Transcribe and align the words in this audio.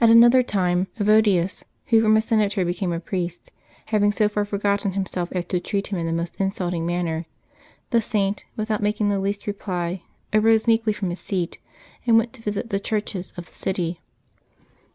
At 0.00 0.08
another 0.08 0.42
time, 0.42 0.86
Evo 0.98 1.22
dius, 1.22 1.64
who 1.88 2.00
from 2.00 2.16
a 2.16 2.22
senator 2.22 2.64
became 2.64 2.94
a 2.94 2.98
priest, 2.98 3.50
having 3.92 4.10
so 4.10 4.26
far 4.26 4.46
forgotten 4.46 4.92
himself 4.92 5.28
as 5.32 5.44
to 5.44 5.60
treat 5.60 5.88
him 5.88 5.98
in 5.98 6.06
the 6.06 6.14
most 6.14 6.36
insulting 6.40 6.86
manner, 6.86 7.26
the 7.90 8.00
Saint, 8.00 8.46
without 8.56 8.82
making 8.82 9.10
the 9.10 9.20
least 9.20 9.46
reply, 9.46 10.00
arose 10.32 10.66
meekly 10.66 10.94
from 10.94 11.10
his 11.10 11.20
seat 11.20 11.58
and 12.06 12.16
went 12.16 12.32
to 12.32 12.40
visit 12.42 12.70
the 12.70 12.80
churches 12.80 13.34
of 13.36 13.44
the 13.46 13.52
city. 13.52 14.00